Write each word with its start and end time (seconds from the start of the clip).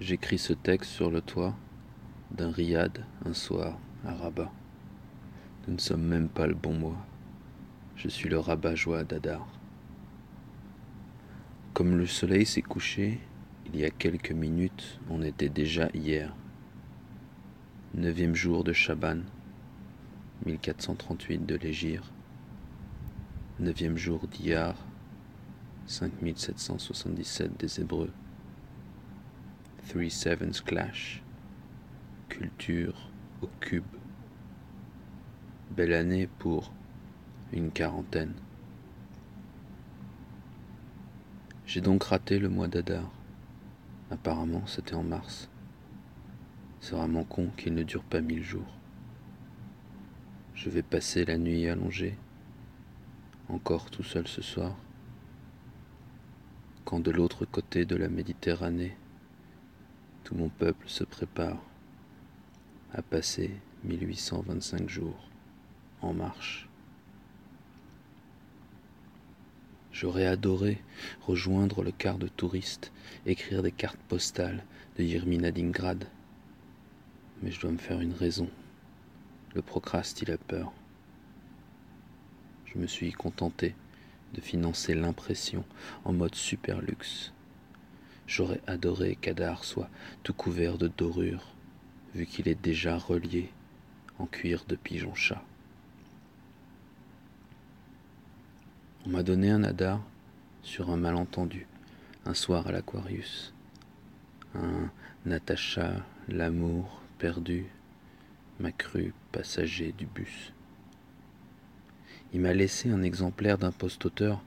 J'écris 0.00 0.38
ce 0.38 0.52
texte 0.52 0.92
sur 0.92 1.10
le 1.10 1.20
toit 1.20 1.56
d'un 2.30 2.52
riad 2.52 3.04
un 3.24 3.34
soir 3.34 3.76
à 4.04 4.14
Rabat. 4.14 4.52
Nous 5.66 5.74
ne 5.74 5.80
sommes 5.80 6.04
même 6.04 6.28
pas 6.28 6.46
le 6.46 6.54
bon 6.54 6.72
mois. 6.72 7.04
Je 7.96 8.06
suis 8.06 8.28
le 8.28 8.38
rabat-joie 8.38 9.02
d'Adar. 9.02 9.44
Comme 11.74 11.96
le 11.96 12.06
soleil 12.06 12.46
s'est 12.46 12.62
couché, 12.62 13.18
il 13.66 13.80
y 13.80 13.84
a 13.84 13.90
quelques 13.90 14.30
minutes, 14.30 15.00
on 15.10 15.20
était 15.20 15.48
déjà 15.48 15.88
hier. 15.92 16.32
Neuvième 17.92 18.36
jour 18.36 18.62
de 18.62 18.72
Chaban, 18.72 19.18
1438 20.46 21.44
de 21.44 21.56
l'Égir. 21.56 22.12
Neuvième 23.58 23.96
jour 23.96 24.28
d'Iyar, 24.28 24.76
5777 25.86 27.58
des 27.58 27.80
Hébreux. 27.80 28.12
Three 29.88 30.10
Sevens 30.10 30.60
Clash. 30.60 31.22
Culture 32.28 33.08
au 33.40 33.48
cube. 33.58 33.86
Belle 35.70 35.94
année 35.94 36.26
pour 36.26 36.74
une 37.54 37.70
quarantaine. 37.70 38.34
J'ai 41.64 41.80
donc 41.80 42.04
raté 42.04 42.38
le 42.38 42.50
mois 42.50 42.68
d'Adar. 42.68 43.10
Apparemment, 44.10 44.66
c'était 44.66 44.94
en 44.94 45.02
mars. 45.02 45.48
C'est 46.80 46.94
vraiment 46.94 47.24
con 47.24 47.48
qu'il 47.56 47.72
ne 47.72 47.82
dure 47.82 48.04
pas 48.04 48.20
mille 48.20 48.44
jours. 48.44 48.76
Je 50.52 50.68
vais 50.68 50.82
passer 50.82 51.24
la 51.24 51.38
nuit 51.38 51.66
allongée, 51.66 52.18
encore 53.48 53.90
tout 53.90 54.04
seul 54.04 54.28
ce 54.28 54.42
soir, 54.42 54.76
quand 56.84 57.00
de 57.00 57.10
l'autre 57.10 57.46
côté 57.46 57.86
de 57.86 57.96
la 57.96 58.10
Méditerranée, 58.10 58.94
mon 60.34 60.48
peuple 60.48 60.88
se 60.88 61.04
prépare 61.04 61.62
à 62.92 63.02
passer 63.02 63.50
1825 63.84 64.88
jours 64.88 65.28
en 66.00 66.12
marche. 66.12 66.68
J'aurais 69.92 70.26
adoré 70.26 70.80
rejoindre 71.22 71.82
le 71.82 71.90
quart 71.90 72.18
de 72.18 72.28
touristes, 72.28 72.92
écrire 73.26 73.62
des 73.62 73.72
cartes 73.72 74.00
postales 74.08 74.64
de 74.96 75.02
Yerminadingrad, 75.02 76.04
mais 77.42 77.50
je 77.50 77.60
dois 77.60 77.70
me 77.70 77.78
faire 77.78 78.00
une 78.00 78.12
raison. 78.12 78.48
Le 79.54 79.62
procrast, 79.62 80.22
il 80.22 80.30
a 80.30 80.38
peur. 80.38 80.72
Je 82.66 82.78
me 82.78 82.86
suis 82.86 83.12
contenté 83.12 83.74
de 84.34 84.40
financer 84.40 84.94
l'impression 84.94 85.64
en 86.04 86.12
mode 86.12 86.34
super 86.34 86.80
luxe 86.80 87.32
J'aurais 88.28 88.60
adoré 88.66 89.16
qu'Adar 89.16 89.64
soit 89.64 89.88
tout 90.22 90.34
couvert 90.34 90.76
de 90.76 90.86
dorures, 90.86 91.54
vu 92.14 92.26
qu'il 92.26 92.46
est 92.46 92.62
déjà 92.62 92.98
relié 92.98 93.50
en 94.18 94.26
cuir 94.26 94.64
de 94.68 94.76
pigeon-chat. 94.76 95.42
On 99.06 99.10
m'a 99.10 99.22
donné 99.22 99.50
un 99.50 99.64
Adar 99.64 100.02
sur 100.62 100.90
un 100.90 100.98
malentendu, 100.98 101.66
un 102.26 102.34
soir 102.34 102.66
à 102.66 102.72
l'Aquarius. 102.72 103.54
Un 104.54 104.90
Natacha, 105.24 106.04
l'amour 106.28 107.00
perdu, 107.18 107.64
m'a 108.60 108.72
cru 108.72 109.14
passager 109.32 109.92
du 109.92 110.04
bus. 110.04 110.52
Il 112.34 112.42
m'a 112.42 112.52
laissé 112.52 112.90
un 112.90 113.02
exemplaire 113.02 113.56
d'un 113.56 113.72
post-auteur 113.72 114.42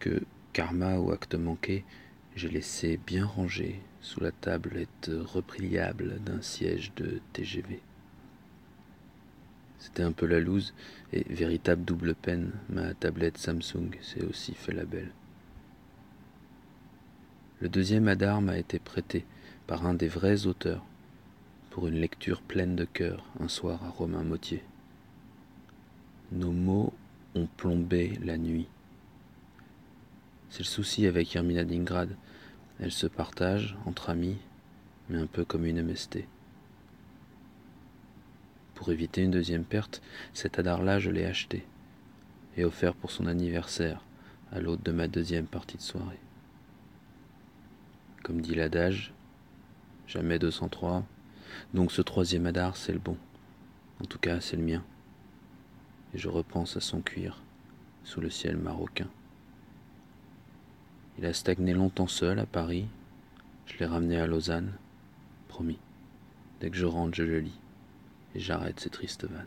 que, 0.00 0.22
karma 0.52 0.98
ou 0.98 1.12
acte 1.12 1.34
manqué, 1.34 1.82
j'ai 2.36 2.50
laissé 2.50 3.00
bien 3.06 3.24
rangé 3.24 3.80
sous 4.02 4.20
la 4.20 4.30
tablette 4.30 5.10
repliable 5.24 6.20
d'un 6.22 6.42
siège 6.42 6.92
de 6.94 7.20
TGV. 7.32 7.80
C'était 9.78 10.02
un 10.02 10.12
peu 10.12 10.26
la 10.26 10.38
loose 10.38 10.74
et 11.12 11.24
véritable 11.32 11.84
double 11.84 12.14
peine, 12.14 12.52
ma 12.68 12.92
tablette 12.94 13.38
Samsung 13.38 13.90
s'est 14.02 14.24
aussi 14.24 14.52
fait 14.54 14.72
la 14.72 14.84
belle. 14.84 15.10
Le 17.60 17.70
deuxième 17.70 18.06
Adar 18.06 18.42
m'a 18.42 18.58
été 18.58 18.78
prêté 18.78 19.24
par 19.66 19.86
un 19.86 19.94
des 19.94 20.08
vrais 20.08 20.46
auteurs 20.46 20.84
pour 21.70 21.88
une 21.88 21.98
lecture 21.98 22.42
pleine 22.42 22.76
de 22.76 22.84
cœur 22.84 23.24
un 23.40 23.48
soir 23.48 23.82
à 23.82 23.88
Romain 23.88 24.22
Mottier. 24.22 24.62
Nos 26.32 26.52
mots 26.52 26.92
ont 27.34 27.48
plombé 27.56 28.18
la 28.22 28.36
nuit. 28.36 28.68
C'est 30.50 30.60
le 30.60 30.64
souci 30.64 31.06
avec 31.06 31.34
Hermina 31.34 31.64
Dingrad. 31.64 32.16
Elle 32.80 32.92
se 32.92 33.06
partage 33.06 33.76
entre 33.86 34.10
amis, 34.10 34.36
mais 35.08 35.18
un 35.18 35.26
peu 35.26 35.44
comme 35.44 35.66
une 35.66 35.82
MST. 35.82 36.26
Pour 38.74 38.90
éviter 38.90 39.22
une 39.22 39.30
deuxième 39.30 39.64
perte, 39.64 40.02
cet 40.34 40.58
adar-là, 40.58 40.98
je 40.98 41.10
l'ai 41.10 41.24
acheté 41.24 41.64
et 42.56 42.64
offert 42.64 42.94
pour 42.94 43.10
son 43.10 43.26
anniversaire 43.26 44.02
à 44.52 44.60
l'hôte 44.60 44.82
de 44.82 44.92
ma 44.92 45.08
deuxième 45.08 45.46
partie 45.46 45.76
de 45.76 45.82
soirée. 45.82 46.20
Comme 48.22 48.40
dit 48.40 48.54
l'adage, 48.54 49.12
jamais 50.06 50.38
203, 50.38 51.04
donc 51.74 51.92
ce 51.92 52.02
troisième 52.02 52.46
adar, 52.46 52.76
c'est 52.76 52.92
le 52.92 52.98
bon. 52.98 53.16
En 54.02 54.04
tout 54.04 54.18
cas, 54.18 54.40
c'est 54.40 54.56
le 54.56 54.62
mien. 54.62 54.84
Et 56.14 56.18
je 56.18 56.28
repense 56.28 56.76
à 56.76 56.80
son 56.80 57.00
cuir 57.00 57.42
sous 58.04 58.20
le 58.20 58.30
ciel 58.30 58.56
marocain. 58.56 59.08
Il 61.18 61.24
a 61.24 61.32
stagné 61.32 61.72
longtemps 61.72 62.06
seul 62.06 62.38
à 62.38 62.46
Paris. 62.46 62.86
Je 63.66 63.78
l'ai 63.78 63.86
ramené 63.86 64.18
à 64.18 64.26
Lausanne. 64.26 64.72
Promis. 65.48 65.78
Dès 66.60 66.70
que 66.70 66.76
je 66.76 66.84
rentre, 66.84 67.14
je 67.14 67.22
le 67.22 67.40
lis. 67.40 67.58
Et 68.34 68.40
j'arrête 68.40 68.80
ces 68.80 68.90
tristes 68.90 69.24
vannes. 69.24 69.46